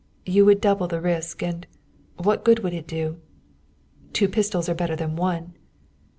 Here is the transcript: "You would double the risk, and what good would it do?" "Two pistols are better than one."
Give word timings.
"You 0.25 0.45
would 0.45 0.61
double 0.61 0.87
the 0.87 0.99
risk, 0.99 1.43
and 1.43 1.67
what 2.17 2.43
good 2.43 2.63
would 2.63 2.73
it 2.73 2.87
do?" 2.87 3.19
"Two 4.13 4.27
pistols 4.29 4.67
are 4.67 4.73
better 4.73 4.95
than 4.95 5.15
one." 5.15 5.53